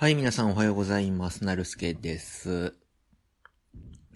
[0.00, 1.44] はい、皆さんおはようございます。
[1.44, 2.72] なるすけです。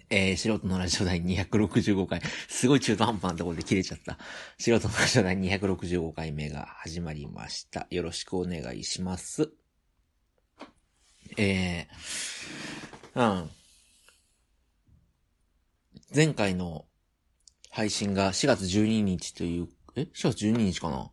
[0.09, 2.21] えー、素人のラジオ第265回。
[2.49, 4.17] すごい中途半端なところで切れちゃった。
[4.57, 7.85] 素人のラジオ第265回目が始まりました。
[7.91, 9.51] よろしくお願いします。
[11.37, 13.49] えー、うん。
[16.15, 16.85] 前回の
[17.69, 21.11] 配信が4月12日という、え ?4 月12日かな？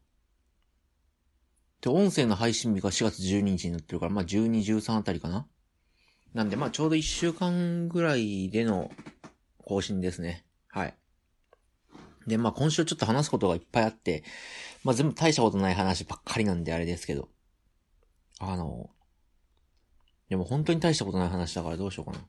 [1.82, 5.46] で、音声の配信日が4月12日になってるから、まあ、12、13あたりかな
[6.32, 8.90] なんで、まあ、ちょうど1週間ぐらいでの
[9.58, 10.46] 更新ですね。
[10.68, 10.94] はい。
[12.26, 14.22] で、まあ、今週ちょっと話すことがいっぱいあって、
[14.84, 17.28] まあ、全部大したことない話ばっかりなんであれですけど。
[18.38, 18.90] あの、
[20.28, 22.24] でも本当に大したことない話だからどうしようかな。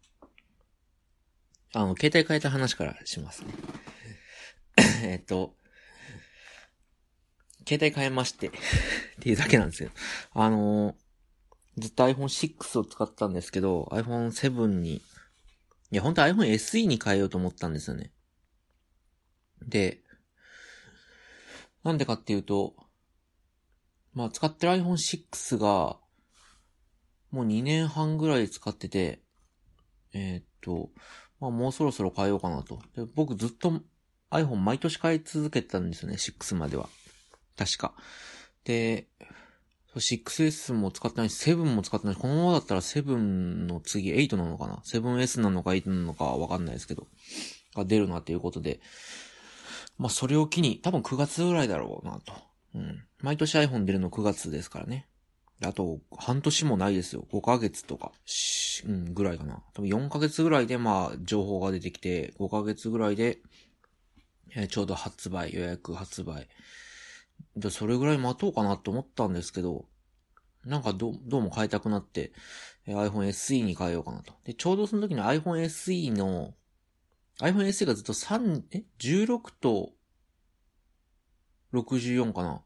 [1.76, 3.54] あの、携帯変えた話からしますね。
[5.04, 5.56] えっと、
[7.68, 8.52] 携帯変えまして っ
[9.20, 9.90] ていうだけなんですよ。
[10.34, 15.02] あのー、ずっと iPhone 6を使ったんですけど、iPhone 7に、い
[15.92, 18.12] や、本当は iPhone SE に変えようと思ったんですよね。
[19.62, 20.04] で、
[21.84, 22.76] なんでかっていうと、
[24.14, 26.00] まあ、使ってる iPhone 6が、
[27.32, 29.24] もう2年半ぐらい使ってて、
[30.14, 30.92] えー、っと、
[31.40, 32.80] まあ、もうそろそろ変えようかなと。
[32.96, 33.82] で僕ずっと
[34.30, 36.88] iPhone 毎年変え続けてたんですよね、6までは。
[37.58, 37.94] 確か。
[38.66, 39.08] で、
[39.96, 47.08] 6S も使ってないし、7も使ってないし、このままだったら7の次8なのかな ?7S なのか8なのかわかんないですけど、
[47.76, 48.80] が出るなっていうことで、
[49.98, 52.34] まあそれを機に、多分9月ぐらいだろうなと。
[52.76, 53.06] うん。
[53.20, 55.08] 毎年 iPhone 出るの9月ですからね。
[55.64, 57.26] あと、半年もないですよ。
[57.32, 58.12] 5ヶ月とか、
[58.86, 59.64] うん、ぐらいかな。
[59.74, 63.40] 多分4ヶ月ぐらいで、まあ、情報が出てきて、5ヶ月ぐらいで、
[64.56, 66.48] えー、ちょうど発売、予約発売。
[67.56, 69.86] で、それぐらい待とうかなって思ったんですけど、
[70.66, 72.32] なんかど、どうも変えたくなって、
[72.88, 74.34] iPhone SE に変えようかなと。
[74.44, 76.54] で、ちょうどその時に iPhone SE の、
[77.40, 79.94] iPhone SE がずっと3、え ?16 と
[81.74, 82.64] 64かな？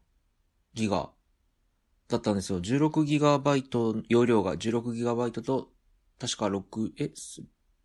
[0.74, 1.10] ギガ
[2.08, 2.60] だったんですよ。
[2.60, 5.70] 16ギガバイト、容量が16ギガバイトと、
[6.18, 7.12] 確か6、え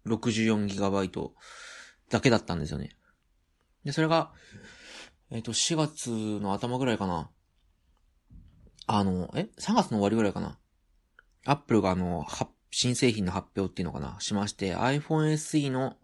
[0.05, 1.33] ?64 ギガバイト
[2.09, 2.95] だけだったんですよね。
[3.83, 4.31] で、それが、
[5.33, 7.31] えっ、と、4月の頭ぐらいかな。
[8.85, 10.59] あの、え ?3 月の終わりぐらいかな。
[11.45, 15.97] アップルがあの、は新製品の発表っていうのかなしまして、iPhone SE の、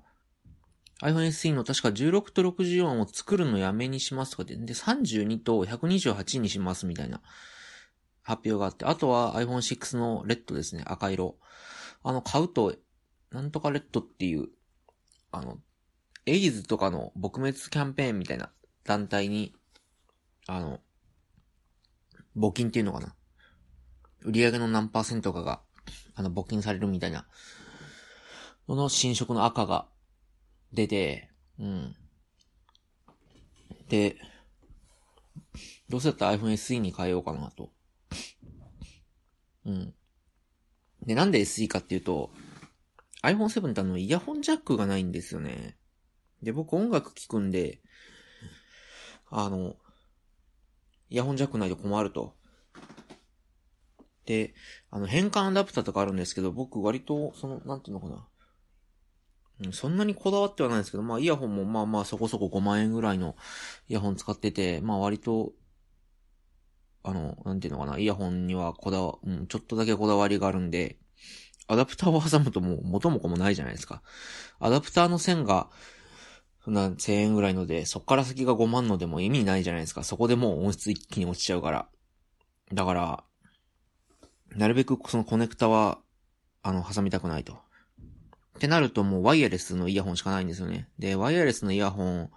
[1.03, 7.21] iPhone SE の確か16と64を作るのやめにしますとかで、で、32と128にしますみたいな
[8.23, 11.37] 発表があって、あとは iPhone 6のレッドですね、赤色。
[12.01, 12.75] あの、買うと、
[13.29, 14.47] なんとかレッドっていう、
[15.31, 15.59] あの、
[16.25, 18.51] エイズとかの撲滅キャンペーンみたいな
[18.89, 19.53] 団体に、
[20.47, 20.79] あの、
[22.35, 23.15] 募金っていうのかな。
[24.23, 25.61] 売り上げの何パーセントかが、
[26.15, 27.27] あの、募金されるみたいな、
[28.65, 29.87] その新色の赤が
[30.73, 31.29] 出て、
[31.59, 31.95] うん。
[33.89, 34.15] で、
[35.87, 37.69] どうせだったら iPhone SE に変えようかなと。
[39.65, 39.93] うん。
[41.03, 42.31] で、なんで SE かっていうと、
[43.21, 45.77] iPhone7 ってあの、イヤホンジャックがないんですよね。
[46.41, 47.81] で、僕音楽聴くんで、
[49.29, 49.75] あの、
[51.09, 52.35] イヤホンジャックないと困ると。
[54.25, 54.53] で、
[54.91, 58.27] あの、変換アダプターとかあるんですけど、僕割と、その、なんていうのかな。
[59.73, 63.35] そんなにこだわってはないんですけど、まあ、イヤホンもまあまあそこそこ5万円ぐらいの
[63.89, 65.51] イヤホン使ってて、まあ割と、
[67.03, 70.97] あの、なんていうのかな、イヤホンにはこだわ、うん、ちょっとだけこだわりがあるんで、
[71.67, 74.01] アダプターを挟むともう元も子もないじゃないですか。
[74.59, 75.69] アダプターの線が、
[76.63, 80.03] そんな1000円ぐらいので、そっから先が5万のでも意味ないじゃないですか。
[80.03, 81.87] そこでもう音質一気に落ちちゃうから。
[82.73, 83.23] だから、
[84.55, 85.99] なるべくそのコネクタは、
[86.61, 87.53] あの、挟みたくないと。
[87.53, 87.57] っ
[88.59, 90.89] てなるともうワイヤレスのイヤホンしかないんですよね。
[90.99, 92.29] で、ワイヤレスのイヤホン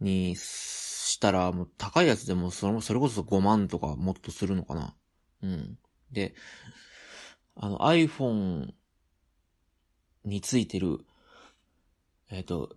[0.00, 4.94] にしたら、もう高いやつでもそれそれこそ5万とかもっとするのかな。
[5.42, 5.78] うん。
[6.10, 6.34] で、
[7.54, 8.72] あの iPhone
[10.24, 10.98] についてる、
[12.30, 12.74] えっ、ー、と、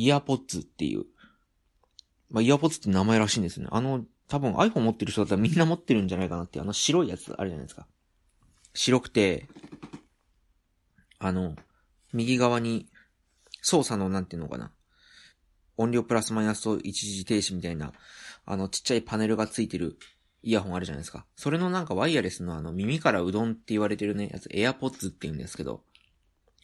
[0.00, 1.04] イヤーポッツっていう。
[2.30, 3.66] まあ、イヤーポッツって名前らしいんですね。
[3.70, 7.86] あの、多分 iPhone 持ってる人だったらみんな持ってるんじゃないかなっていう、あの白いやつあるじゃないですか。
[8.72, 9.46] 白くて、
[11.18, 11.54] あの、
[12.14, 12.86] 右側に
[13.60, 14.72] 操作のなんていうのかな。
[15.76, 17.92] 音量プラスマイナスと一時停止みたいな、
[18.46, 19.98] あのちっちゃいパネルがついてる
[20.42, 21.26] イヤホンあるじゃないですか。
[21.36, 25.82] それのなんかワイヤレスのあの耳からうどんって言われてるね、やつ、エアポッツって言うんですけど、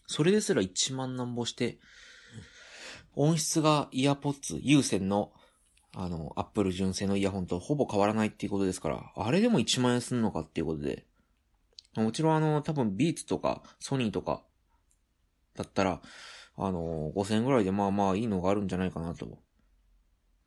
[0.07, 1.79] それですら1万なんぼして、
[3.17, 5.33] 音質がイヤポッツ、有線の、
[5.95, 11.07] あの、アップル純正のイヤホンとほぼ変わらないっていうことですから、あれでも1万円すんのかっていうことで、
[11.97, 14.43] もちろんあの、多分ビーツとかソニーとか
[15.57, 16.03] だったら、
[16.59, 19.39] あの、5000円ぐらいでまあまあいいのがあるんじゃないかなと。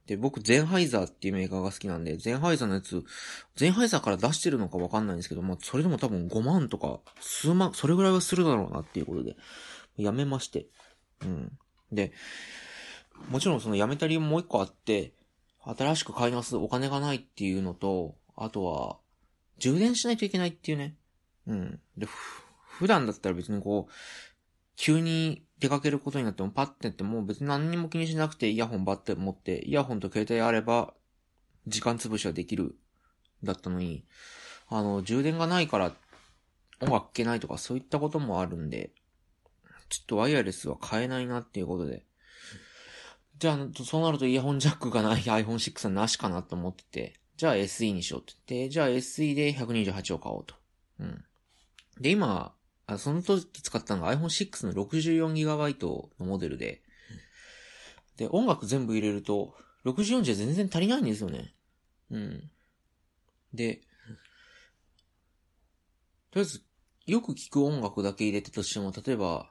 [0.06, 3.04] で、僕、ゼンハイザーっていうメーカーが好きなんで、ゼンハイザーのやつ、
[3.56, 9.36] ゼンハイザーから出してるのかわかんないんですけど、まあ、それでも多分5万とか、数万、それぐらいはするだろうなっていうことで、
[9.98, 10.68] やめまして。
[11.21, 11.51] うん。
[11.91, 12.12] で、
[13.30, 15.13] もちろんその辞めた理由もう一個あって、
[15.63, 18.97] 新しく買い直すお金がないっていうのと、あとは、
[19.57, 20.95] 充電しないといけないっていうね。
[21.47, 21.80] うん。
[21.97, 23.94] で、普段だったら別にこう、
[24.77, 30.94] 急に出かけることになってもパッてっても別に何にも気にしなくてイヤホンバッて持って、イヤホンと携帯あれば
[31.68, 32.77] 時間潰しはできる
[33.44, 34.06] だったのに、
[34.69, 35.92] あの、充電がないから
[36.81, 38.92] 音楽聴けないとかそういったこともあるんで、
[39.89, 42.06] ちょっとワイヤレスは買えないなっていうことで。
[43.38, 50.56] じゃあ、そうなるとイヤホンジャックがない iPhone6 はなしかなと思ってて、じゃあ SE にしようって言って、じゃあ SE で128を買おうと。
[51.00, 51.24] うん。
[52.00, 52.53] で、今、
[52.97, 56.81] その時使ったのが iPhone6 の 64GB のモデルで、
[58.18, 61.53] で、音楽全部入れると、64じゃ全然足りないんですよね。
[62.12, 62.51] うん。
[63.53, 63.75] で、
[66.31, 66.63] とりあえず、
[67.06, 69.50] よく聴く音楽だけ入れてとしても、例えば、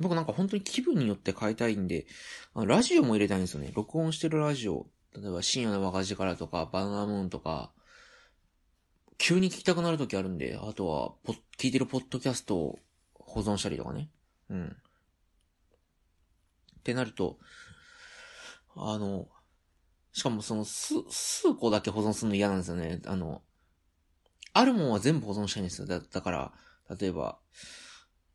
[0.00, 2.06] 僕なんか本当に気分によって変えたいんで、
[2.54, 3.70] ラジオも入れたいんですよね。
[3.74, 4.86] 録音してるラジオ。
[5.16, 7.70] 例えば深夜の若字からとか、バナナムーンとか、
[9.18, 12.78] 急に聞きたくなる時あるんで、あとは、ポ聞いてるポッドキャストを
[13.14, 14.10] 保存したりとかね。
[14.50, 14.76] うん。
[16.78, 17.38] ってなると、
[18.76, 19.28] あの、
[20.12, 23.00] しかもその、数、数個だけ保存するの嫌なんですよね。
[23.06, 23.42] あの、
[24.52, 25.86] あるもんは全部保存したいんですよ。
[25.86, 26.52] だ、だから、
[26.98, 27.38] 例えば、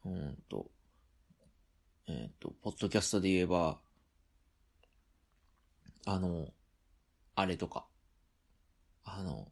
[0.05, 0.71] うんと、
[2.09, 3.77] えっ、ー、と、ポッドキャストで言えば、
[6.05, 6.47] あの、
[7.35, 7.85] あれとか、
[9.03, 9.47] あの、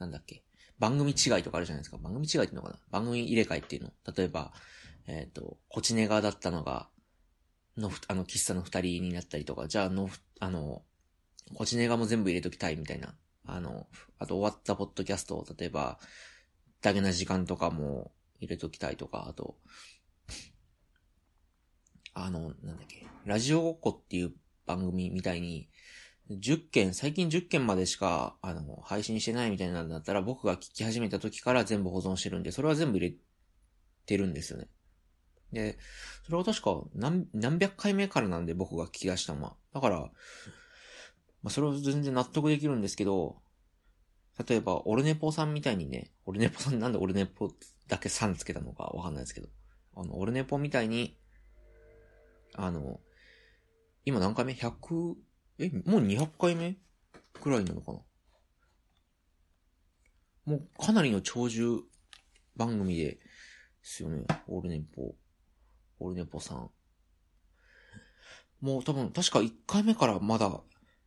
[0.00, 0.42] なんだっけ、
[0.80, 1.98] 番組違いとかあるじゃないですか。
[1.98, 3.92] 番組違いっていうのかな番組入れ替えっていうの。
[4.16, 4.52] 例えば、
[5.06, 6.88] えっ、ー、と、コチネガだったのが、
[7.76, 10.10] の、あの、喫茶の二人になったりとか、じゃあの、
[10.40, 10.82] あの、
[11.54, 13.14] コチネガも全部入れときたいみたいな。
[13.46, 13.86] あの、
[14.18, 16.00] あと終わったポッドキャストを、例えば、
[16.82, 18.10] だけな時間とかも
[18.40, 19.56] 入れときたいとか、あと、
[22.24, 24.32] あの、なんだっけ、ラジオごっこっていう
[24.66, 25.68] 番組みたいに、
[26.30, 33.16] 10件、最近10件までしか、あの、配信してないみたいなんだったら、僕が聞き始めた時から全部保存してるんで、それは全部入れ
[34.04, 34.68] てるんですよね。
[35.52, 35.78] で、
[36.24, 39.56] それは確か何、何百回目からなんで僕が聞き出したのは。
[39.72, 40.00] だから、
[41.42, 43.40] まあ、それは全然納得できるんですけど、
[44.46, 47.50] 例えば、オルネポさんみたいにね、オルネポさんなんでオルネポ
[47.88, 49.48] だけ3つけたのかわかんないですけど、
[49.96, 51.16] あの、オルネポみたいに、
[52.60, 53.00] あの、
[54.04, 55.14] 今何回目 ?100、
[55.60, 56.76] え、もう200回目？
[57.40, 57.98] くらいなのかな？
[60.44, 61.82] もうかなりの長寿
[62.56, 63.20] 番組で
[63.80, 64.24] すよね。
[64.48, 65.14] オールネポ。
[66.00, 66.70] オールネポさん。
[68.60, 70.60] もう多分、確か1回目からまだ、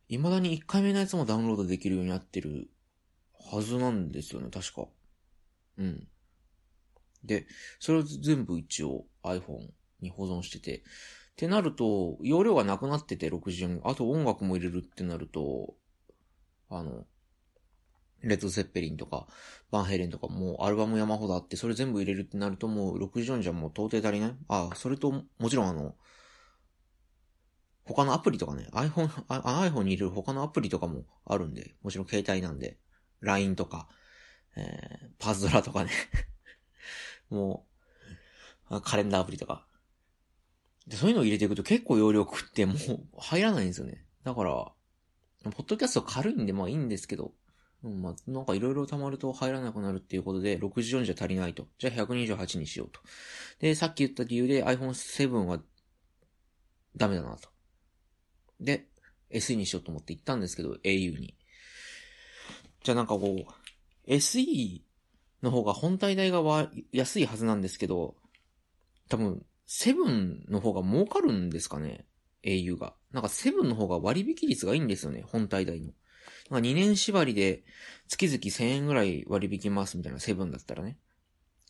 [0.08, 2.70] 未だに1回目のやつもダウンロードできるようになってる
[3.38, 4.86] はずなんですよね、確か。
[5.76, 6.08] うん。
[7.22, 7.46] で、
[7.78, 9.68] それを全部一応 iPhone
[10.00, 10.82] に保存してて、
[11.32, 15.74] ってなると、容量がなくなってて64あと音楽も入れるってなると、
[16.68, 17.04] あの、
[18.22, 19.26] レッド・ゼッペリンとか、
[19.70, 24.36] バンヘレンとかもうアルバム山ほどあって、それ全部入れるってなるともう64じゃもう到底足りない。
[24.48, 25.96] あ、それと、もちろんあの、
[27.84, 32.78] 他のアプリとかね、iPhone、iPhone に入れる他のアプリとかもあるんで、もちろん携帯なんで、
[33.20, 33.88] LINE とか、
[34.56, 35.90] えー、パズドラとかね。
[37.30, 37.66] も
[38.70, 39.66] う、カレンダーアプリとか、
[40.86, 42.76] で、そういうのを入れていくと結構容量食ってもう
[43.18, 44.04] 入らないんですよね。
[44.24, 44.50] だから、
[45.44, 47.32] ポッドキャスト軽いんでまあいいんですけど、
[47.82, 51.66] うん、まあ、なんかいろいろ溜まると入らなくなるっていうことで、64じゃ足りないと。
[51.78, 53.00] じゃあ128にしようと。
[53.58, 55.60] で、さっき言った理由で iPhone7 は
[56.96, 57.48] ダメだなと。
[58.60, 58.86] で、
[59.30, 61.34] SE にしようと思って行ったんですけど、au に。
[62.84, 64.82] じゃあなんかこう、SE
[65.42, 66.40] の方が本体代が
[66.92, 68.14] 安いはずなんですけど、
[69.08, 72.04] 多分、セブンの方が儲かるんですかね
[72.44, 72.92] ?au が。
[73.10, 75.92] なんかセブンの方が割引率がいいんですよね、本体代の。
[76.50, 77.64] なんか2年縛りで
[78.06, 80.98] 月々1000円ぐらい割引ますみたいな、セブンだったらね。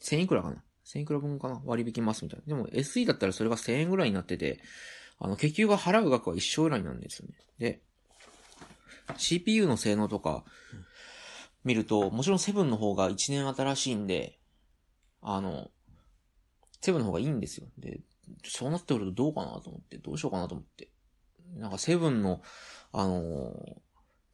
[0.03, 1.63] 1000いくらかな ?1000 いくら分かな？
[1.65, 2.45] 割引ますみたいな。
[2.45, 4.61] でも SE だったらそれが1000円ぐらいになってて、
[5.21, 7.37] あの、結局が払う額は一緒ぐらいなんですよね。
[7.61, 7.83] で、
[9.17, 10.43] CPU の性能とか
[11.63, 14.41] 見ると、もちろんセブンの方が1年新しいんで、
[15.21, 15.71] あの、
[16.83, 17.69] セブンの方がいいんですよ。
[17.79, 18.01] で、
[18.45, 20.91] そうなってくるとどうかなと思って、どうしようかなと思って。
[21.57, 22.43] なんかセブンの、
[22.93, 23.77] あのー、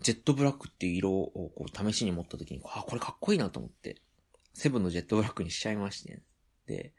[0.01, 4.01] ジェットブラックっていう色をこう試しに持った時に、あ、これかっこいいなと思って。
[4.55, 6.23] セブンのジェットブラックにしちゃいまして、ね、
[6.67, 6.93] で、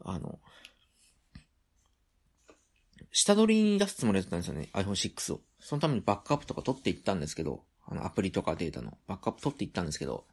[0.00, 0.38] あの、
[3.12, 5.40] 下取りに出すつもりだったんですよね、iPhone 6を。
[5.60, 10.24] そのためにバックアップとか取っていったんですけど、あの、アプリとかデータのバックアップ取っていったんですけど、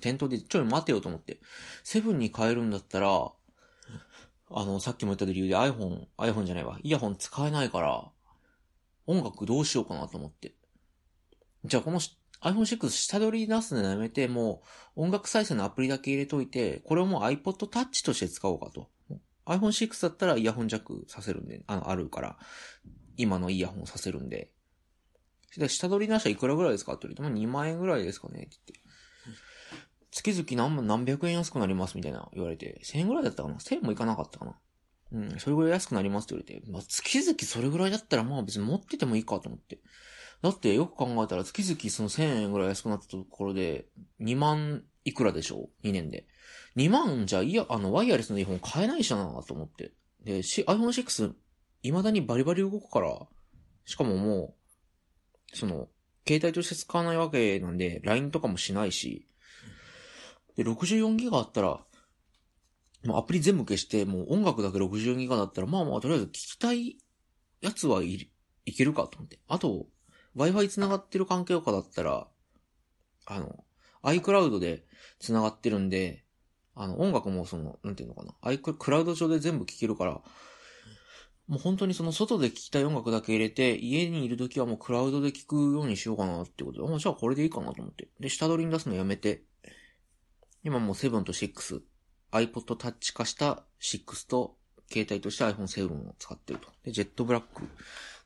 [0.00, 1.40] 店頭でちょい待てよと思って、
[1.82, 3.30] セブンに変えるんだったら、
[4.50, 8.10] あの、さっきも言った理由で iPhone、iPhone じゃないわ、イヤホン使えないから、
[9.06, 10.54] 音楽どうしようかなと思って。
[11.64, 12.00] じゃあこの
[12.44, 14.62] iPhone6 下取り出すのやめて、も
[14.96, 18.88] う音楽再生のアプリだけ入れといて、これをもう iPod Touch として使おうかと。
[19.46, 22.38] iPhone6 だったらイヤホンジャックさせるんで、あの、あるから、
[23.16, 24.50] 今のイヤホンさせるんで。
[25.56, 28.83] で、下取りなしはいくらぐらいですかって言われて、まあ、2万円ぐらいですかねって言って。
[30.14, 34.54] 月々何何百円安くなりますみたいな言われて、1000円ぐらいだったかな ?1000 円もいかなかったかな？
[35.12, 39.80] うん、それぐらい安くなりますって言われて、まあ、月々それぐらいだったらまあ別に持っててもいいかと思って。
[40.42, 43.86] だってよく考えたら月々その1000円ぐらい安くなったところで、
[44.20, 46.26] 2万いくらでしょう ?2 年で。
[46.76, 49.92] 2万じゃ、いや、あの、ワイヤレスのイヤホン買えないしなと思って。
[50.22, 51.34] で、し iPhone6、
[51.82, 53.26] 未だにバリバリ動くから、
[53.84, 54.54] しかもも
[55.52, 55.88] う、その、
[56.26, 59.28] 携帯として使わないわけなんで、LINE とかもしないし、
[60.56, 61.80] で、64ギガあったら、
[63.04, 66.96] もうアプリ全部消して、もう音楽だけ64ギガだったら、まあまあ、とりあえず聞きたい
[67.60, 68.30] やつはい
[68.66, 69.38] いけるかと思って。
[69.48, 69.86] あと、
[70.36, 72.26] Wi-Fi 繋がってる環境下だったら、
[73.26, 73.64] あの、
[74.02, 74.84] iCloud で
[75.18, 76.24] 繋がってるんで、
[76.74, 80.20] あの、音楽もその、なんていうのかな、iCloud、上で全部聴けるから、
[81.46, 88.08] もう本当にその外で聴きたい音楽だけ入れて、家にいる時はもうクラウドで聴くようにしようかなってことで、あ、じゃあこれでいいかなと思って。
[88.18, 89.44] で、下取りに出すのやめて、
[90.64, 91.82] 今もう7と6、
[92.32, 94.56] iPod Touch 化した6と、
[94.90, 96.68] 携帯として iPhone7 を使ってると。
[96.82, 97.68] で、ジェットブラック。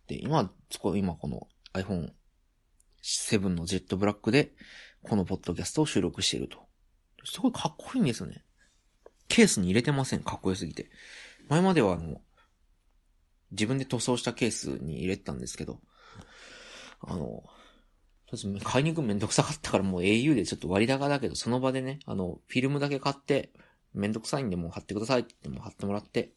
[0.07, 4.53] で、今、そこ、今この iPhone7 のジェットブラックで、
[5.03, 6.59] このポッドキャストを収録していると。
[7.25, 8.45] すごいかっこいいんですよね。
[9.27, 10.23] ケースに入れてません。
[10.23, 10.91] かっこよすぎて。
[11.49, 12.23] 前まではあの、
[13.51, 15.81] 自分で塗装したケースに入れてたんですけど、
[17.01, 17.43] あの、
[18.63, 23.51] 買いに行くめんどくさかったからもう au でちょっと割高だけど、その場でね、あの、フィルムだけ買って、
[23.95, 26.33] めんどくさいんでもう貼ってくださいって言っても貼ってもらって、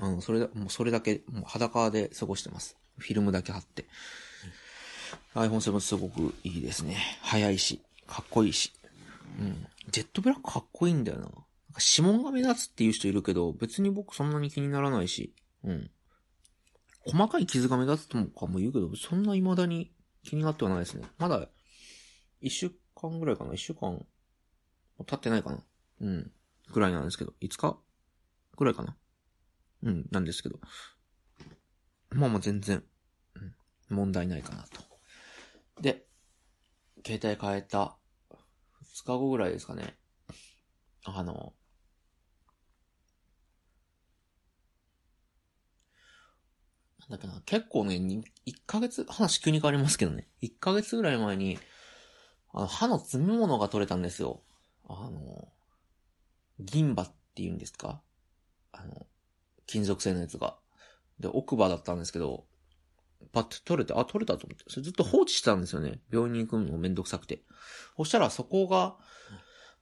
[0.00, 2.76] あの、それだ、もうそれだけ、もう裸で過ごしてます。
[2.98, 3.86] フィルムだけ貼って。
[5.34, 6.96] iPhone7 すごくいいですね。
[7.22, 8.72] 早いし、かっこいいし。
[9.38, 9.66] うん。
[9.90, 11.24] ジェットブラックかっこいいんだよな。
[11.24, 11.40] なんか
[11.96, 15.32] 指紋が目立つっていう人いるけど、別に僕そんなに気にならないし。
[15.64, 15.90] うん。
[17.06, 19.90] 細かい傷が目立つとかも言うけど、そんな未だに
[20.22, 21.08] 気になってはないですね。
[21.18, 21.48] まだ、
[22.40, 23.54] 一週間ぐらいかな？
[23.54, 24.04] 一週間、
[25.06, 25.64] 経ってないかな？
[26.00, 26.32] うん。
[26.72, 27.78] ぐらいなんですけど、5日
[28.56, 28.96] ぐらいかな？
[29.82, 30.60] うん、なんですけど。
[32.10, 32.84] まあまあ全然、
[33.34, 33.54] うん、
[33.88, 34.82] 問題ないかなと。
[35.80, 36.06] で、
[37.06, 37.96] 携帯変えた
[38.30, 39.96] 2日後ぐらいですかね。
[41.04, 41.54] あの、
[46.98, 48.24] なんだっけな、結構ね、1
[48.66, 50.28] ヶ月、話急に変わりますけどね。
[50.42, 51.58] 1ヶ月ぐらい前に、
[52.52, 54.42] あの、歯の詰め物が取れたんですよ。
[54.88, 55.48] あの、
[56.58, 58.00] 銀歯って言うんですか？
[58.72, 59.06] あの、
[59.66, 60.56] 金属製のやつが。
[61.18, 62.46] で、奥歯だったんですけど、
[63.32, 64.64] パッと取れて、あ、取れたと思って。
[64.68, 66.00] それずっと放置してたんですよね。
[66.10, 67.42] 病院に行くのめんどくさくて。
[67.96, 68.96] そしたらそこが、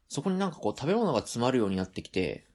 [0.08, 2.46] そこになんかこう食べ物が詰まるようになってきて、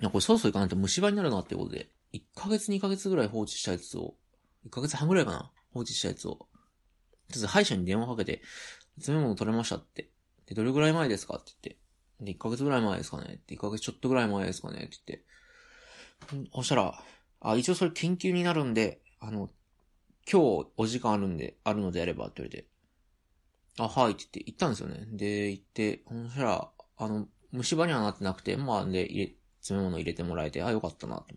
[0.00, 4.14] いや、これそろそろ行かないと虫歯になるなってことで、1ヶ月2ヶ月ぐらい放置したやつを、
[4.66, 8.42] 1ヶ月半ぐらいかな放置したやつを、とりあえず歯医者に電話かけて、
[8.96, 10.10] 詰め物取れましたって。
[10.46, 12.24] で、どれぐらい前ですかって言って。
[12.24, 15.24] で、1ヶ月ぐらい前ですかねって、1ヶ月ちょっとぐらい前ですかねって
[16.30, 16.48] 言って。
[16.54, 17.02] そしたら、
[17.40, 19.50] あ、一応それ研究になるんで、あの、
[20.30, 22.68] 今日お時間あるんで、あるのであればって言われて、
[23.78, 25.06] あ、はいって言って、行ったんですよね。
[25.12, 31.34] で、行って、そしたら、あの、虫歯にはなってなくて、まあ、で、詰め物入れてもらえて、あ、よかったなって。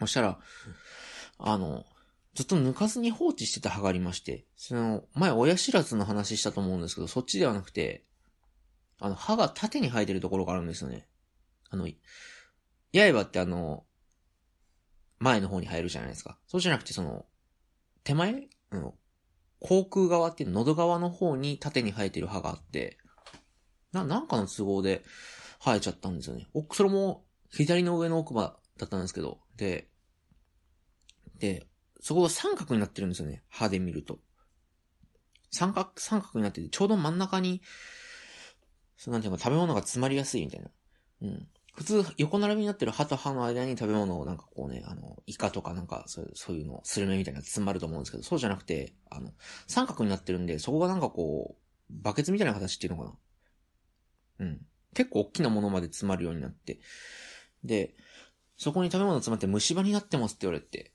[0.00, 0.38] そしたら、
[1.38, 1.84] あの、
[2.34, 8.04] ずっと抜かずに放置してた歯がありまして、その、前親知らずの話したと思うんですけど、そっちではなくて、
[9.00, 11.08] あの、歯が縦に生えてるところがあるんですよね。
[11.70, 11.88] あの、
[12.92, 13.84] 刃ってあの、
[15.18, 16.38] 前の方に入るじゃないですか。
[16.46, 17.26] そうじゃなくて、その、
[18.04, 18.48] 手前？
[18.72, 18.94] の、
[19.60, 22.98] 航空側っていう喉側の方に縦に生えてる歯があって、
[23.92, 25.02] な、なんかの都合で
[25.64, 26.46] 生えちゃったんですよね。
[26.54, 29.88] お、それも左の上の奥歯だったんですけど、で、
[31.38, 31.66] で、
[32.00, 33.42] そこが三角になってるんですよね。
[33.48, 34.18] 歯で見ると。
[35.50, 37.62] 三角、三角になってて、ちょうど真ん中に、
[38.96, 40.70] そうなんていうか食べ物が詰まりやすいみたいな。
[41.22, 41.48] うん。
[41.74, 49.32] 普通、横並びになってる歯と歯の間に食べ物をなんかこうね、あの、イカとかなんか、そういう、そういうの、スルメみたいな詰まると思うんですけど、そうじゃなくて、あの、
[49.68, 53.16] 三角になってるんで、そこがなんかこう、バケツみたいな形っていうのか
[54.38, 54.46] な。
[54.46, 54.66] うん。
[54.94, 56.80] 結構大きなものまで詰まるようになって。
[57.62, 57.94] で、
[58.58, 60.92] そこに食べ物詰まって虫歯になってますって言われて。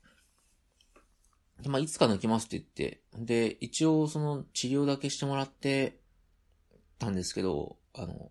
[1.66, 3.02] まあ、いつか抜きますって言って。
[3.18, 5.98] で、一応その治療だけしてもらって
[6.98, 8.30] たんですけど、あの、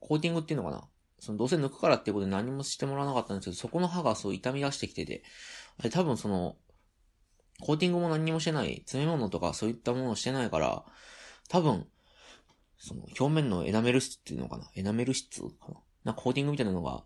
[0.00, 0.84] コーティングっていうのかな。
[1.18, 5.22] そのどうせ抜くからっていうことで何もしてもらわなかったんですけど、そこの歯がそう痛み出してきてて、
[5.78, 6.56] あれ多分その、
[7.60, 10.84] コーティングも何もしてない、詰め物とかそういったものをしてないから、
[11.48, 11.86] 多分、
[12.76, 17.04] その表面のエナメル質っていうのかなエナメル質かななコーティングみたいなのが、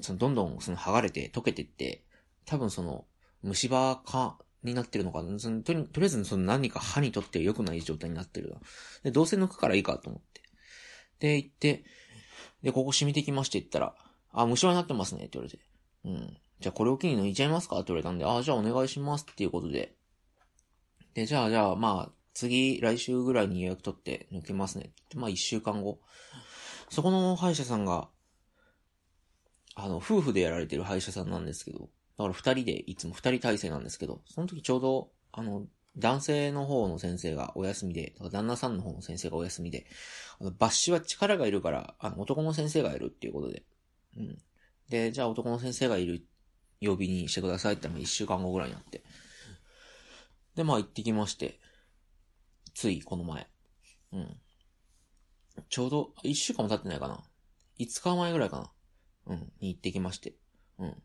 [0.00, 2.04] そのどんどんその剥がれて溶けてって、
[2.46, 3.04] 多分その
[3.42, 8.56] 虫歯かになってるのかそのとりとりあえずその何か歯にとって良くない状態になってる。
[9.02, 10.40] で、どうせ抜くからいいかと思って。
[11.20, 11.84] で、行って、
[12.62, 13.94] で、ここ染みてきまして言ったら、
[14.32, 15.62] あ、虫歯になってますねって言われて。
[16.04, 16.36] うん。
[16.60, 17.76] じゃあこれを機に抜いちゃいますか？
[17.76, 19.94] って言われたんで、あ、じゃあお願いしますっていうことで。
[21.12, 24.92] で、じゃあじゃあまあ、次、来週ぐらいに予約取って抜けますね。
[25.14, 26.00] まあ一週間後。
[26.88, 28.08] そこの歯医者さんが、
[29.74, 31.86] あの、夫婦でやられてる歯医者さんなんですけど、だ
[32.24, 35.66] から二人で、いつも二人体制なんですけど、その時ちょうど、あの、
[35.96, 39.86] 男性の方の先生がお休みで、旦那さんの方の先生がお休みで、
[40.40, 43.64] あの、抜歯は力がいるから、あの、男の先生がいるっていうことで、
[44.16, 44.38] うん。
[44.88, 46.26] で、じゃあ男の先生がいる
[46.80, 49.02] 曜日にしてくださいってのが一週間後ぐらいになって。
[50.54, 51.60] で、まあ行ってきまして、
[52.74, 53.46] ついこの前。
[54.12, 54.36] うん。
[55.68, 57.22] ちょうど、一週間も経ってないかな。
[57.78, 58.70] 5日前ぐらいかな。
[59.26, 59.52] うん。
[59.60, 60.34] に行ってきまして。
[60.78, 61.02] うん。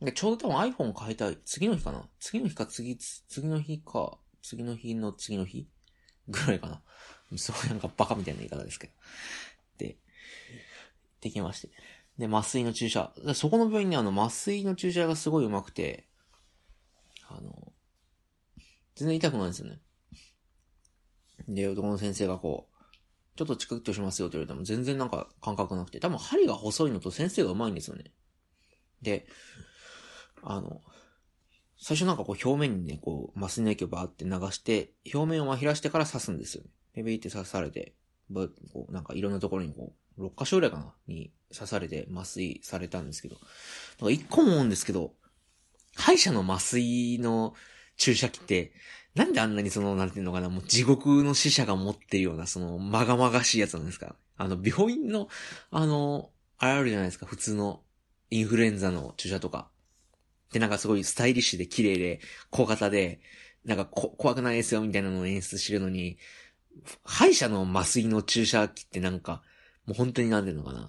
[0.00, 1.38] で、ちょうど多分 iPhone 変えたい。
[1.44, 5.68] 次の日かな次の日か次、次の日か、次の日の次の日？
[6.28, 6.82] ぐらいかな。
[7.36, 8.92] すごいなんかバカみたいな言い方ですけど。
[9.78, 9.98] で、行っ
[11.20, 11.70] てきまして。
[12.18, 13.12] で、麻酔の注射。
[13.34, 16.08] そこの病院にあの麻酔の注射がすごい上手くて、
[17.28, 17.72] あの、
[18.94, 19.80] 全然痛くないんですよね。
[21.48, 22.75] で、男の先生がこう、
[23.36, 28.04] ちょっとチクッとしますよって言われても全然なんか感覚なくて、多分針が細いのと先生が上手いんですよね。
[29.02, 29.26] で、
[30.42, 30.80] あの、
[31.78, 36.70] 最初なんかこう表面にね、こう、麻酔の液をバーって流して、表面をまひらしてから刺すんですよね。
[36.94, 37.94] で、ビーって刺されて、
[38.72, 43.36] こう、なんかいろんなところにこう、6箇所ぐらいかなに刺されて麻酔されたんですけど、
[44.00, 45.14] なんか一個も思うんですけど、
[45.94, 47.54] 歯医者の麻酔の
[47.96, 48.72] 注射器って、
[49.16, 54.14] なんであんなにその、なんていうのかな、もう地獄の死者が持ってるような、その、まがまがしいやつなんですか？
[54.36, 55.28] あの、病院の、
[55.70, 57.82] あの、あれあるじゃないですか、普通の
[58.30, 59.70] インフルエンザの注射とか。
[60.52, 63.20] で、なんかすごいスタイリッシュで綺麗で、小型で、
[63.64, 66.18] なんかこ怖くないですよ、みたいなのを演出してるのに、
[67.02, 69.42] 歯医者の麻酔の注射器ってなんか、
[69.86, 70.88] もう本当になんていうのかな。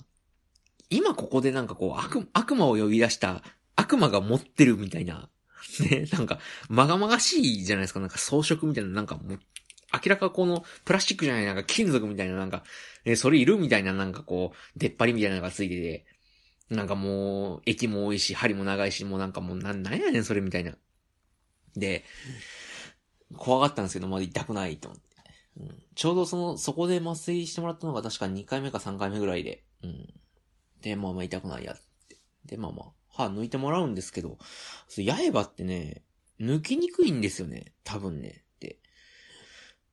[0.90, 3.42] 今ここでなんかこう、悪、悪魔を呼び出した
[3.78, 5.30] 悪魔が持ってるみたいな
[5.90, 6.40] ね、なんか、
[6.70, 8.00] まがまがしいじゃないですか。
[8.00, 9.40] なんか装飾みたいな、なんかもう、
[9.94, 12.64] 明らかこの、プラスチックじゃない、なんか金属みたいな、なんか、
[13.06, 16.06] えそれいるみたいな、なんかこう、出っ張りみたいなのがついてて、
[16.70, 20.76] なんかもう、液も多いし、針も長いし、もうなんかもう、なん、なんやねん、それみたいな。
[21.76, 22.04] で、
[23.36, 25.08] 怖がったんですけど、まだ痛くないと思って。
[25.60, 29.64] うん、ちょうどその、そこで麻酔してもらったのが確か2回目か3回目ぐらいで。
[29.84, 30.14] うん。
[30.82, 31.76] で、まあまあ痛くないやっ
[32.08, 32.18] て。
[32.46, 32.86] で、まあまあ、
[33.18, 34.38] 歯抜いてもらうんですけど、
[34.88, 36.04] 刃ってね、
[36.40, 37.74] 抜きにくいんですよね。
[37.84, 38.44] 多分ね。
[38.60, 38.78] で、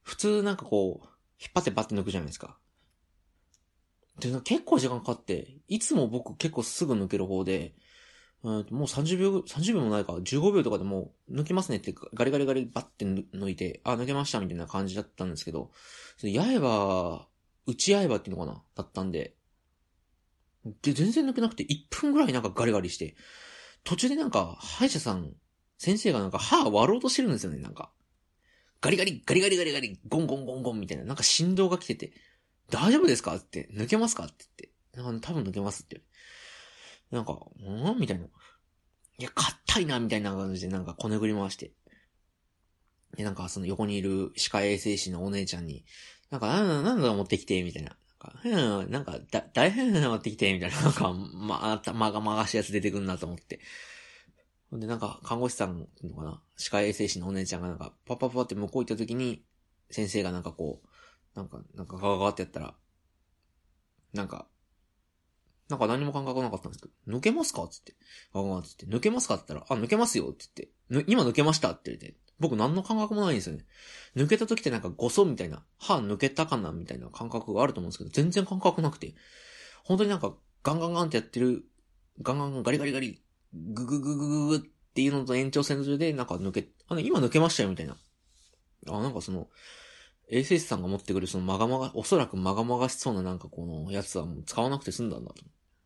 [0.03, 1.09] 普通なんかこう、
[1.41, 2.59] 引っ張ってバッて抜くじゃないですか。
[4.21, 7.75] で、結構時間かかって、いつも僕結構すぐ抜ける方で、
[8.43, 15.71] うん、もう30秒、30秒もないか、15秒とかでもう抜きますねってガリガリガリバッて抜いて、あ、抜けましたみたいな感じだったんですけど、
[16.21, 17.27] 刃、
[17.67, 19.35] 内刃っていうのかなだったんで、
[20.83, 23.17] で、全然抜けなくて1分ぐらいなんかガリガリして、
[23.85, 25.35] 途中でなんか、歯医者さん、
[25.79, 27.93] 先生がなんか歯割ろうとしてるんですよね、なんか。
[28.81, 32.13] ガリガリ、ガリガリガリガリ、ゴンゴンゴンゴンみたいな、なんか振動が来てて、
[32.71, 34.71] 大丈夫ですかって、抜けますかって言って。
[34.97, 36.03] なんか多分抜けますって。
[37.11, 37.99] なんか、うん？
[37.99, 38.25] みたいな。
[38.25, 38.29] い
[39.23, 41.73] や、硬いな、みたいな感じで、なんかこねぐり回して。
[43.17, 45.85] で、なんかその横にいる歯科衛生士のお姉ちゃんに、
[46.31, 47.97] なんか、なんだ、なんだ持ってきて、みたいな。
[48.25, 53.61] か、なんか、だ、大変なのってきて、みたいな、なんか、ま、あ、まがまがしいやつ出てくんなと思って。
[54.71, 56.43] ほんで、なんか、看護師さんのかな。
[56.57, 59.45] 歯科衛生士のお姉ちゃんがなんか、パッパッパって向こう行った時に、
[59.91, 60.89] 先生がなんかこう、
[61.37, 62.75] なんか、なんかガガガってやったら、
[64.13, 64.49] なんか、
[65.69, 67.67] なんか何も感覚なかったんですけど、抜けますか？
[67.69, 67.95] つって。
[68.35, 69.37] ガガガって言って、抜けますか？
[69.37, 70.29] って言ったら、あ、抜けますよ。
[70.29, 71.73] って言って、今抜けました？
[71.73, 73.65] って言って、僕何の感覚もないんですよね。
[74.17, 79.15] 抜けた時ってなんかゴソみたいな、歯抜けたかなみたいな感覚があると思うんですけど、全然感覚なくて。
[79.85, 81.65] 本当になんかガンガンガンってやってる、
[82.23, 84.61] ガンガンガリガリガリ、ググググググっ
[84.95, 87.97] ていうのと延長線上でなんか抜け、あの、今抜けましたよみたいな。
[88.89, 89.49] あ、なんかその、
[90.29, 95.43] 衛生士さんが持ってくるそのまがまが、おそらくまがまがしそうななんかこのやつはもう使わなくて済んだんだと。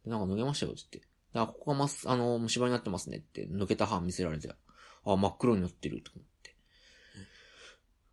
[0.06, 1.02] なんか脱げましたよ、つって。
[1.34, 6.12] あ、ここがます、あの、虫歯になってますねって、抜けた歯見せられて、あ、真っ黒になってると。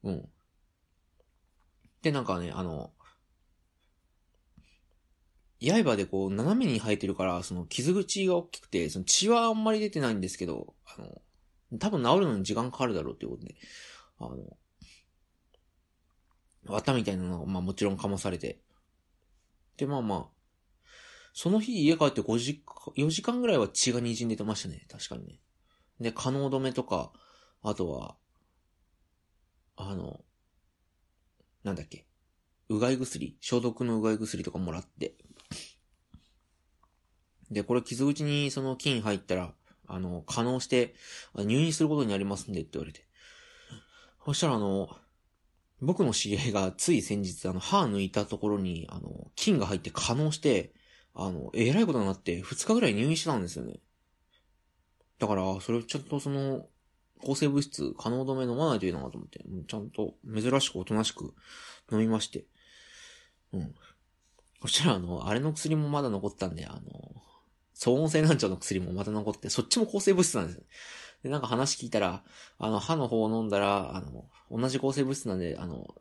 [0.06, 0.30] うん。
[2.02, 2.92] で、なんかね、あの、
[5.62, 11.22] 刃でこう、斜めに生えてるから、その傷口が大きくて、その血はあんまり出てないんですけど、あの、
[11.80, 13.56] 多分治るのに時間かかるだろうっていうことで、
[14.20, 14.58] あの、
[16.66, 18.62] 綿みたいなのが、まあもちろんかまされて。
[19.78, 20.36] で、まあまあ、
[21.34, 24.86] その日家帰って5時間、4時間ぐらいは血が滲んでてましたね。
[24.90, 25.40] 確かにね。
[26.00, 27.12] で、可能止めとか、
[27.64, 28.16] あとは、
[29.78, 30.22] あの、
[31.64, 32.06] なんだっけ？
[32.70, 33.38] うがい薬？
[33.42, 35.16] 消毒のうがい薬とかもらって。
[37.52, 39.54] で、これ傷口にその菌入ったら、
[39.88, 40.96] あの、可能して、
[41.36, 43.08] 入院することになりますんでって言われて。
[44.26, 44.90] そしたらあの、
[45.82, 50.74] 僕の知り合いがつい先日あの、歯抜いたところに、あの、菌が入って可能して、
[51.14, 53.80] あの、えらいことになって2日ぐらい入院してたんですよね。
[55.20, 56.68] だから、それをちゃんとその、
[57.24, 61.34] 抗生物質、可能止め飲まないといいなと思って、ちゃんと珍しくおとなしく
[61.92, 62.46] 飲みまして。
[63.54, 63.76] うん。
[64.62, 66.82] そしたらあの、あれの薬もまだ残ったんで、あの、
[67.76, 70.64] 騒音性難聴の薬もまだ残って、そっちも抗生物質なんですよ。
[71.24, 72.24] で、なんか話聞いたら、
[72.58, 75.94] あの、歯の方を飲んだら、あの、同じ抗生物質なんで、あの、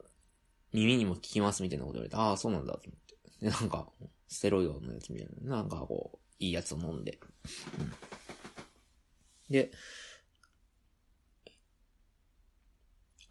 [0.72, 3.46] 耳にも効きますみたいなこと言われて、ああ、そうなんだと思って。
[3.46, 3.88] で、なんか、
[4.28, 7.18] ステロイドのやつみたいな、なんかこう、いいやつを飲んで。
[7.78, 7.92] うん、
[9.50, 9.72] で、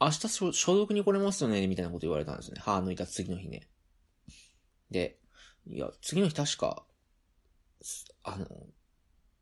[0.03, 1.65] 明日消毒に来れますよね？
[1.67, 2.59] みたいなこと言われたんですね。
[2.59, 3.67] 歯抜いた次の日ね。
[4.91, 5.17] で、
[5.65, 6.85] いや、次の日確か、
[8.23, 8.47] あの、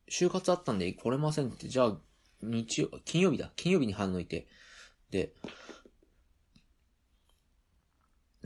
[0.09, 1.97] 就活あったんで来れませんって、じゃあ、
[2.41, 3.51] 日曜、金曜日だ。
[3.55, 4.47] 金曜日に歯抜いて。
[5.09, 5.33] で、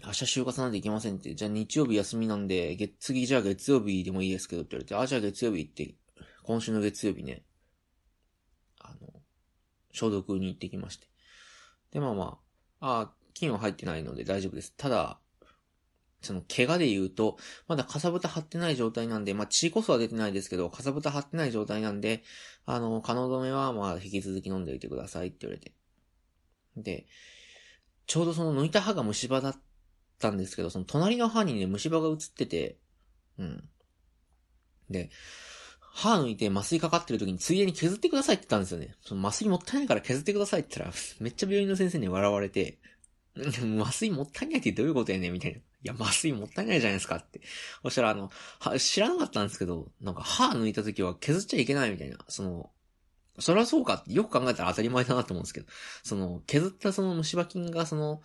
[0.04, 1.34] 明日就活なんで行けませんって。
[1.36, 5.96] じゃあ日曜日休みなんで、月、次じゃあ月曜日でもいいですけどって言われて、あ、じゃあ月曜日行って、
[6.44, 7.46] 今週の月曜日ね、
[8.80, 9.22] あの、
[9.92, 11.08] 消毒に行ってきまして。
[11.96, 12.38] で、まあま
[12.82, 14.74] あ、あ、菌は入ってないので大丈夫です。
[14.76, 15.18] ただ、
[16.22, 17.38] その怪我で言うと、
[17.70, 22.22] まだかさぶた張ってない状態なんで、まあ血こそは出てないですけど、かさぶた張ってない状態なんで、
[22.66, 25.74] あの、可能止めはまあ引き続き飲んでおいてくださいって言われて。
[26.76, 27.06] で、
[28.08, 29.56] ちょうどその抜いた歯が虫歯だっ
[30.20, 32.78] たんですけど、その隣の歯にね、虫歯が映ってて、
[33.38, 33.70] うん。
[34.90, 35.12] で、
[35.98, 38.96] 歯抜いて麻酔かかってる時についでに削ってくださいって言ったんですよね。
[39.02, 42.80] その麻酔もったいないから削ってくださいって言ったら、めっちゃ病院の先生に笑われて、
[43.80, 45.58] 麻酔もったいないってどういうことやねんみたいな。
[45.58, 47.40] いや、麻酔もったいないじゃないですかって。
[47.82, 48.30] そしたら、あの、
[48.78, 52.18] 知らなかったんですけど、なんか歯抜いた時は削っちゃいけないみたいな。
[52.28, 52.72] その、
[53.40, 55.68] それはそうかってよく考えたら当たり前だなと思うんですけど、
[56.04, 58.22] その、削ったその虫歯菌がその、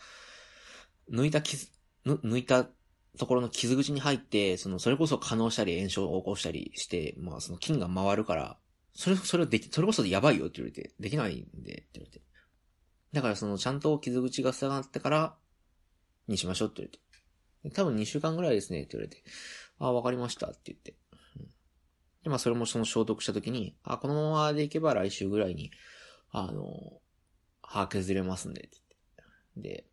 [1.08, 1.68] 抜いた傷、
[2.04, 2.66] 抜いた
[3.18, 8.56] ところの傷口に入って、その、それこそ可能したり炎症を起こしたりして、まあその菌が回るから、
[8.94, 12.22] それ、それをでき、それこそやばいよって言われて、できないんで、って言われて。
[13.12, 15.36] だからその、ちゃんと傷口が塞がってから、
[16.28, 16.90] にしましょうって言わ
[17.64, 17.74] れて。
[17.74, 19.22] 多分2週間ぐらいですねって言われて、
[19.78, 20.94] ああ、わかりましたって言って。
[22.22, 25.70] で、まあそれもその消毒した時に、あこのままでいけば来週ぐらいに、
[26.30, 27.00] あの、
[27.62, 28.78] 歯削れますんで、って
[29.56, 29.84] 言って。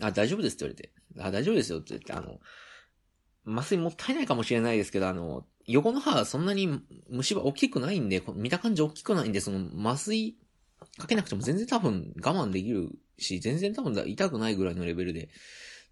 [0.00, 0.93] で、あ、大丈夫ですって言われて。
[1.18, 2.40] あ、大丈夫ですよって言って、あの、
[3.46, 10.36] 麻酔もったいないかもしれないですけど、あの、横の歯はそんなに虫歯大きくないんで、見た感じ大きくないんで、その麻酔
[10.98, 15.30] かけなくても全然多分我慢できるし、全然多分痛くないぐらいのレベルで、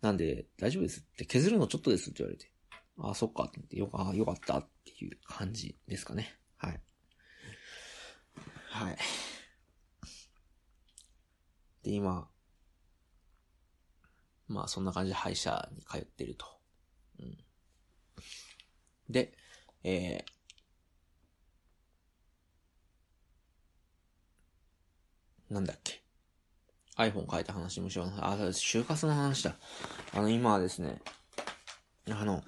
[0.00, 2.50] なんで大丈夫ですって、削るのちょっとですって言われて、
[2.98, 6.36] ああ、そっかってって、よか、よかったっていう感じですかね。
[6.56, 6.80] はい。
[8.68, 8.96] はい。
[11.82, 12.28] で、今、
[14.52, 16.46] まあそんな感じで歯医者に通ってると。
[17.20, 17.38] うん。
[19.08, 19.32] で、
[19.84, 26.02] えー、なんだっけ。
[26.96, 28.32] iPhone 変えた話もしような。
[28.32, 29.56] あ、就活の話だ。
[30.12, 31.00] あの、今はですね、
[32.10, 32.42] あの、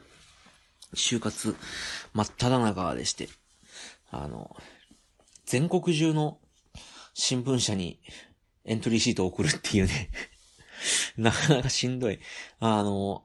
[0.95, 1.57] 就活
[2.13, 3.29] 真っ只中でして、
[4.11, 4.55] あの、
[5.47, 6.39] 全国中の
[7.15, 8.01] 新聞社に
[8.65, 10.11] エントリーシートを送るっていうね
[11.17, 12.21] なかなかしんどい。
[12.61, 13.25] あの、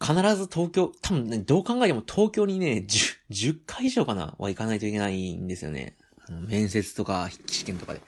[0.00, 5.96] 必ず東京、多分ね、どう考えても東京にね、10、10回以上かなは行かないといけないんですよね。
[6.28, 8.00] 面接とか筆記試験とかで。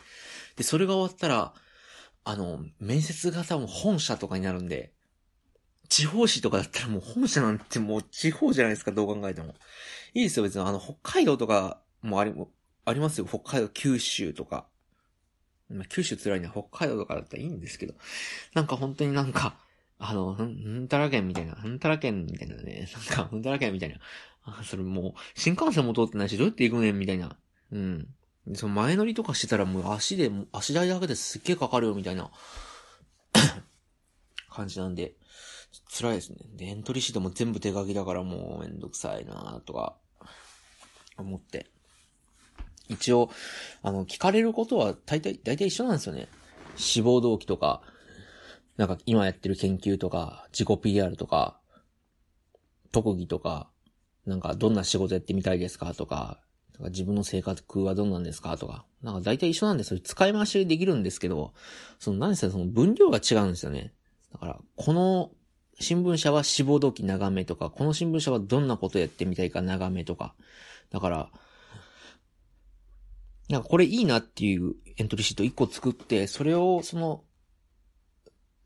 [0.56, 1.54] で、それが終わったら、
[2.24, 4.92] あの、面接が多分本社とかになるんで、
[5.88, 9.54] 地方紙とかだったらもう本社なんてもう地方じゃないですか、どう考えても。
[10.14, 10.64] いいですよ、別に。
[10.64, 12.32] あの、北海道とかもあり、
[12.86, 13.26] ありますよ。
[13.26, 14.66] 北海道、九州とか。
[15.70, 17.94] まあ、九州辛いのは北海道とかだったらいいんですけど、
[18.54, 19.56] なんか本当になんか、
[19.98, 23.96] あの、ん、んたら県みたいな、んたら県みたいなね、なんか、んたら県みたいな。
[24.44, 27.36] あ、それもう、新幹線も通ってないし、どうやって行くねんみたいな。
[27.72, 28.08] うん。
[28.54, 32.30] その前乗りとかしてたらもう足で、足代だけですっげえかかるよみたいな
[34.50, 35.14] 感じなんで、
[35.88, 36.38] 辛いですね。
[36.54, 39.96] で、エントリーシートも全部手書きだからもうめんどくさいなとか、
[41.16, 41.70] 思って。
[42.88, 43.30] 一応、
[43.82, 46.28] あの、聞かれることは大体、大体一緒なんですよね。
[46.76, 47.82] 志望動機とか、
[48.76, 51.58] なんか今やってる研究とか、自己 PR とか、
[52.92, 53.68] 特技とか、
[54.26, 56.40] なんかどんな仕事やってみたいですかとか、
[56.78, 61.52] か自分の性格はどんなんですかとか、なんか大体一緒なんでそれ使い回しできるんですけど、
[61.98, 63.92] その何せその分量が違うんですよね。
[64.32, 65.30] だから、この
[65.80, 70.34] 新聞社は志望動機長めとか、この新聞社はどんなことやってみたいか長めとか。
[70.90, 71.30] だから、
[73.48, 77.24] なんかこれいいなっていうエントリーシート1個作って、それをその、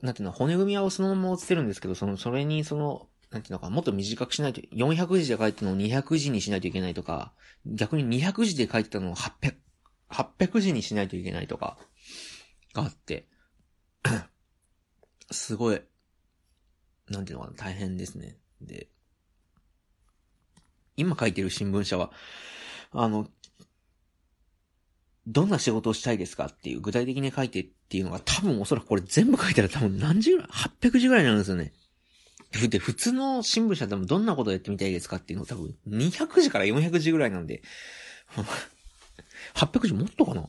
[0.03, 7.33] なんていうの、骨組みはそのまま落ちてるんですけど、その、それにその、なんていうのか、もっと短くしないと、400字で書いてたのを200字にしないといけないとか、
[7.67, 9.57] 逆に200字で書いてたのを800、
[10.11, 11.79] 800字にしないといけないとか、
[12.73, 13.27] があって、
[15.31, 15.83] すごい、
[17.09, 18.39] なんていうのかな、大変ですね。
[18.61, 18.89] で、
[20.97, 22.13] 今書いてる新聞社は、
[22.93, 23.29] あの、
[25.29, 31.75] どんな仕事をしたいですかっていう具体的に書いてっていうのが多分おそらくこれ全部書いたら多分何時ぐらい ?800 字ぐらいになるんですよね。
[32.71, 37.63] で、普通の新聞社でもどんなことやってみたいですかっていうの多分200字から400字ぐらいなんで、
[39.55, 40.49] 800字もっとかな？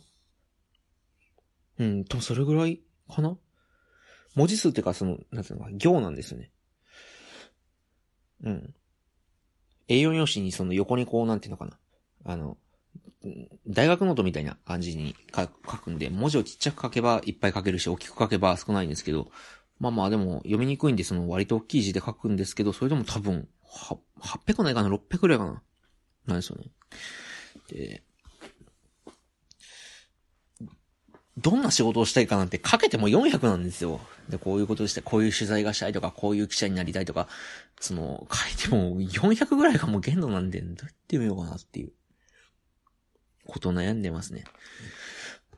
[1.79, 2.79] うん、多分それぐらい
[3.13, 3.37] かな？
[4.35, 6.51] 文字数っていうかその、なんていうのか、行なんですよね。
[8.45, 8.73] うん。
[9.89, 11.77] A4 用紙にその横にこう、なんていうのかな？
[12.23, 12.57] あの、
[13.67, 19.29] 大学ノートみたいな感じに書くんで、文字をちっちゃく書けばいっぱい書けるし、大きく書けば少ないんですけど、
[19.79, 25.61] まあまあでも読みにくいんで、その割と大きい字で書くんですけど、それでも多分、は、800ないかな ?600 くらいかな
[26.25, 26.65] なんですよね。
[27.69, 28.03] で、
[31.37, 34.01] どんな仕事をしたいかなんて書けても400なんですよ。
[34.29, 37.27] で、こういうことして、こういう取材がしたいとか、こういう記者になりたいとか、
[37.79, 41.93] その、書いても400ぐらいがもう限度なんで、どうやってみようかなっていう、
[43.49, 44.45] こと悩んでますね。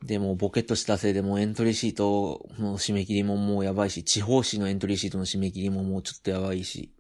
[0.04, 6.92] でも、ボケっとしたせいでもエントリーシートの締め切りももうやばいし、地方紙のエントリーシートの締め切りももうちょっとやばいし。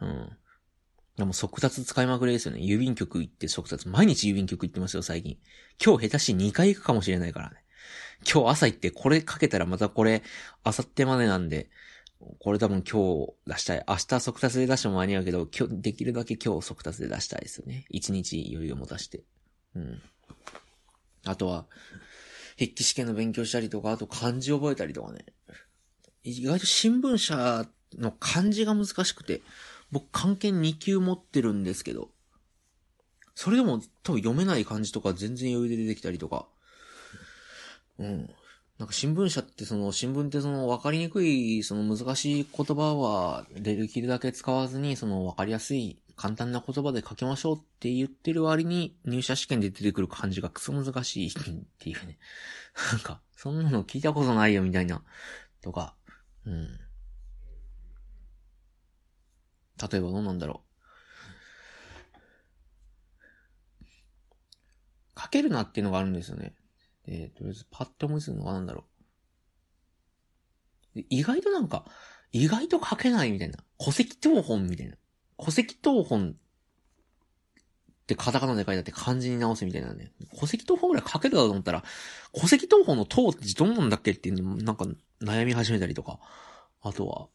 [0.00, 0.30] うん。
[1.16, 2.60] でも速達使いまくりですよね。
[2.60, 3.88] 郵便局行って速達。
[3.88, 5.38] 毎日郵便局行ってますよ、最近。
[5.84, 7.56] 今日下手し2回行くかもしれないからね。
[8.30, 10.22] 今日朝行ってこれかけたらまたこれ、
[10.64, 11.68] 明後日までなんで、
[12.38, 13.84] これ多分今日出したい。
[13.88, 17.86] 明日速達で出しても間に合うけど、今日、できるだけ今日速達で出したいですよね。
[17.92, 19.24] 1日余裕を持たして。
[19.74, 20.02] うん。
[21.24, 21.66] あとは、
[22.58, 25.24] 筆記試験の勉強したりとか、あと漢字覚えたりとかね。
[26.22, 27.66] 意外と新聞社
[27.98, 29.42] の漢字が難しくて、
[29.90, 32.10] 僕漢検2級持ってるんですけど、
[33.34, 36.46] それでも多分読めない漢字とか全然余裕で出てきたりとか、
[37.98, 38.30] うん。
[38.78, 51.32] なんか新聞社ってその、新聞ってその分かりにくい、その難しい言葉は、できるだけ使わずに、その分かりやすい簡単な言葉で書きましょうって言ってる割に入社試験で出てくる漢字がクソ難しいっ
[51.78, 52.18] ていうね。
[52.92, 55.02] なんか、そんなの聞いたことないよみたいな。
[55.62, 55.96] とか、
[56.44, 56.66] うん。
[59.90, 60.62] 例えばどうなんだろ
[65.16, 65.18] う。
[65.18, 66.54] 書けるなっていうのがあるんですよね。
[67.06, 68.84] で、とりあえずパッと思いつくのはなんだろ
[70.96, 71.00] う。
[71.08, 71.86] 意外となんか、
[72.30, 73.64] 意外と書けないみたいな。
[73.78, 74.98] 戸籍謄本みたいな。
[75.44, 80.12] 戸籍謄本ってカタカナで書いてあって漢字に直すみたいなね。
[80.38, 81.84] 戸籍謄本ぐらい書けるだと思ったら、
[82.32, 84.86] 戸籍謄本の謄ってどんなんだっけっていうのなんか
[85.22, 86.18] 悩み始めたりとか。
[86.82, 87.28] あとは、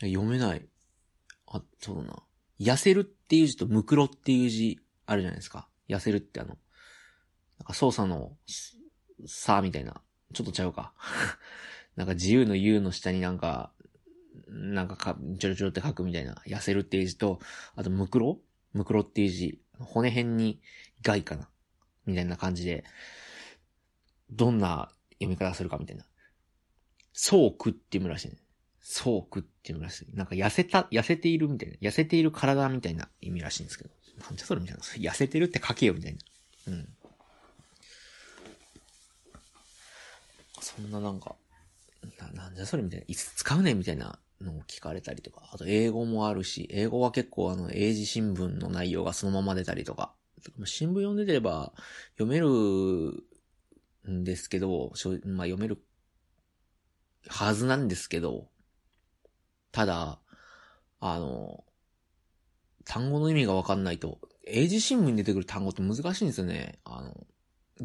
[0.00, 0.66] 読めない。
[1.46, 2.22] あ、そうだな。
[2.60, 5.68] 痩せるっていう字とムクロっていう字あるじゃないですか。
[5.88, 6.58] 痩せるってあの、
[7.58, 8.36] なんか操作の、
[9.26, 10.00] さみたいな。
[10.34, 10.92] ちょっとちゃうか。
[11.96, 13.72] なんか自由の U の下になんか、
[14.48, 17.38] なんかか、ちょろちょろって書くみたいな、痩せるっていう字と、
[17.76, 18.38] あと、むくろ
[18.72, 20.60] むくろっていう字、骨辺に
[21.02, 21.48] 害かな？
[22.06, 22.84] みたいな感じで、
[24.30, 26.04] どんな読み方するかみたいな。
[27.12, 28.36] そうくって読むらしいね。
[28.80, 30.16] そうくって読むらしい。
[30.16, 31.76] なんか痩せた、痩せているみたいな。
[31.80, 33.90] 痩せている体みたいな意味らしいんですけど。
[34.22, 34.82] なんじゃそれみたいな。
[34.82, 36.18] 痩せてるって書けよみたいな。
[36.68, 36.88] うん。
[40.60, 41.36] そんななんか、
[42.20, 43.04] な、なんじゃそれみたいな。
[43.08, 50.14] いつ使うねみたいなのを聞かれたりとか、あと英語もあるし、英語は結構あの、英字新聞の内容がそのまま出たりとか、
[50.64, 51.72] 新聞読んでれば
[52.16, 52.48] 読める
[54.10, 54.92] んですけど、
[55.24, 55.82] まあ読める
[57.28, 58.48] はずなんですけど、
[59.72, 60.20] ただ、
[61.00, 61.64] あの、
[62.84, 66.78] 単語の意味がわかんないと、英字新聞に出てくる単語って難しいんですよね。
[66.84, 67.26] あの、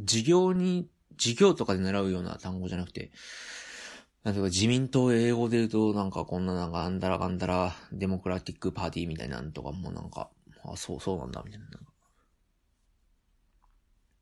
[0.08, 3.12] 授業に、授業とかで習うような単語じゃなくて、
[4.24, 10.30] なんていうか自民党英語で言うと、なんかこんななんかあんだらかんだら、デモクラティックパーティーみたいなんとかもなんか、
[10.64, 11.68] あ、そうそうなんだ、みたいな。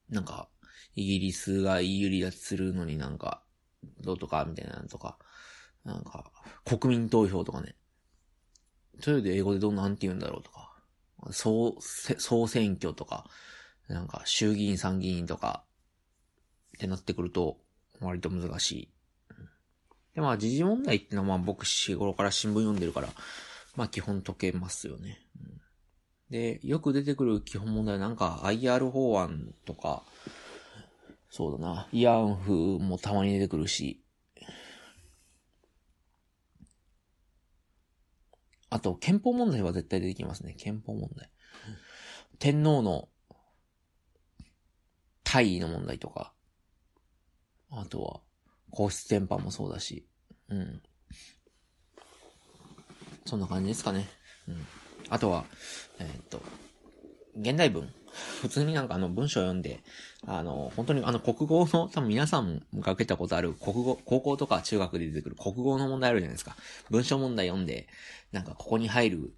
[0.09, 0.49] なんか、
[0.95, 3.43] イギリスが EU 離脱するのになんか、
[4.01, 5.19] どうとか、みたいなのとか、
[5.85, 6.31] なんか、
[6.65, 7.75] 国民投票とかね。
[8.99, 10.73] それで英語でどうなんて言うんだろうとか、
[11.31, 13.29] 総、総選挙とか、
[13.87, 15.63] なんか衆議院参議院とか、
[16.77, 17.59] ってなってくると、
[17.99, 19.00] 割と難しい。
[20.15, 23.09] で、まあ、時事問題ってのはまあ僕日頃から新聞読んでるから、
[23.75, 25.19] まあ基本解けますよね。
[26.29, 30.03] で、よく出てくる基本問題はなんか IR 法案とか、
[31.29, 34.01] そうだな、慰安婦もたまに出てくるし、
[38.69, 40.55] あと、憲法問題は絶対出てきますね。
[40.57, 41.29] 憲法問題。
[42.39, 43.09] 天皇の
[45.25, 46.33] 大位の問題とか、
[47.69, 48.21] あとは、
[48.71, 50.07] 皇室伝播もそうだし、
[50.49, 50.81] うん。
[53.25, 54.09] そんな感じですかね。
[54.47, 54.65] うん。
[55.09, 55.45] あとは、
[55.99, 56.41] えー、っと、
[57.37, 57.91] 現代文。
[58.41, 59.81] 普通になんかあの文章読んで、
[60.25, 66.55] あの、本当にあの国語の、 多分皆さんもかけたことある国語、高校とか中学で出てくる国語の問題あるじゃないですか。
[66.89, 67.87] 文章問題読んで、
[68.31, 69.33] なんかここに入る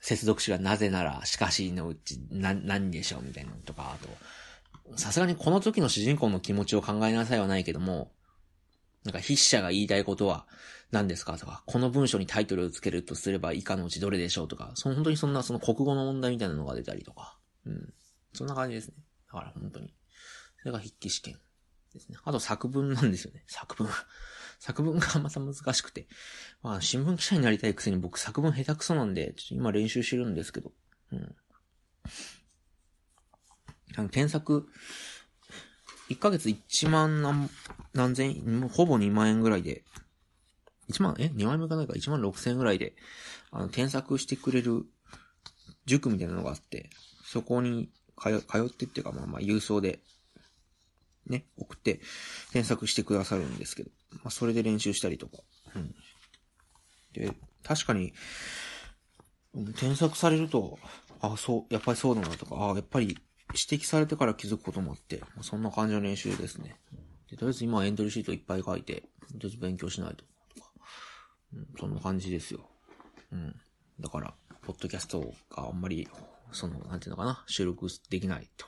[0.00, 8.12] 接続詞がなぜなら、しかしのうち、な、何でしょうみたいなのとか、あと、さすがにこの時の主人公の気持ちを考えなさいはないけども、
[9.06, 10.46] なんか筆者が言いたいことは
[10.90, 11.38] 何ですか？
[11.38, 14.48] とか、この文章にタイトルをつけるとすれば以下のうちどれでしょう？
[14.48, 17.94] とか、その本当にそんなその国語の問題みたいなのが出たりとか、うん。
[18.34, 18.94] そんな感じですね。
[19.32, 19.94] だから本当に。
[20.58, 21.38] それが筆記試験
[21.94, 22.18] ですね。
[22.24, 23.44] あと作文なんですよね。
[23.46, 23.88] 作文。
[24.58, 26.08] 作文がまた難しくて。
[26.62, 30.72] まあ、新聞記者になりたいくせに僕作文下手くそなんで、ちょっと今練習してるんですけど。
[31.12, 31.36] うん。
[33.96, 34.66] あの、添削、
[36.08, 37.50] 1ヶ月1万何、
[37.94, 39.82] 何千もうほぼ2万円ぐらいで、
[40.88, 42.94] 1万、え ?2 万円もいかないか ?1 万6千円ぐらいで、
[43.50, 44.86] あの、添削してくれる
[45.84, 46.90] 塾みたいなのがあって、
[47.24, 47.90] そこに
[48.20, 50.00] 通、通ってっていうか、まあまあ、郵送で、
[51.26, 52.00] ね、送って、
[52.52, 55.38] 添削してくださるんですけど、まあ、それで練習したりとか、
[55.74, 55.94] うん。
[57.12, 57.32] で、
[57.64, 58.12] 確かに、
[59.76, 60.78] 添削されると、
[61.20, 63.18] あ、そう、やっぱりそうだなとか、あ、やっぱり
[63.54, 66.76] 指摘されてから気づくこともあって、そんな感じの練習ですね。
[67.30, 69.00] で、とりあえず今エントリーシートいっぱい書いて、と
[69.34, 70.24] りあえず勉強しないと。
[70.54, 70.70] とか
[71.54, 72.68] うん、そんな感じですよ。
[73.32, 73.54] うん。
[74.00, 76.08] だから、ポッドキャストがあんまり
[76.52, 78.66] その、なんていうのかな、収録できないと。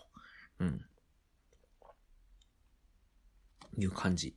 [0.61, 0.85] うん。
[3.79, 4.37] いう感じ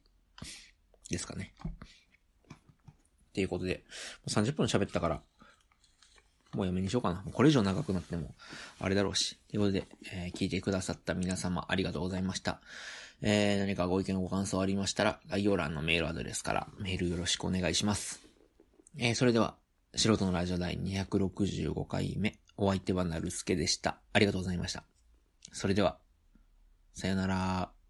[1.10, 1.54] ですかね。
[1.66, 3.84] っていうことで、
[4.28, 5.22] 30分喋ったから、
[6.54, 7.24] もうやめにしようかな。
[7.32, 8.36] これ以上長くなっても、
[8.80, 9.38] あれだろうし。
[9.50, 12.60] ということで、えー、聞いてくださった皆様ありがとうございました。
[13.22, 18.22] えー、何かご意見ご感想ありましたら、概要欄のメールアドレスからメールよろしくお願いします。
[18.98, 19.56] えー、それでは、
[19.96, 22.38] 素人のラジオ第265回目。
[22.58, 24.00] お相手はなるすけでした。
[24.14, 24.84] ありがとうございました。
[25.52, 25.98] それでは、
[26.94, 27.81] さよなら。